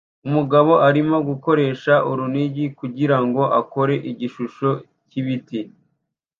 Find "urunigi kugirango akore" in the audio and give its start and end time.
2.09-3.95